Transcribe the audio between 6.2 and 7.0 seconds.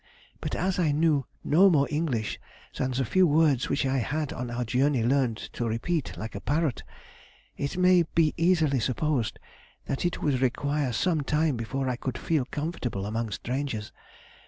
a parrot,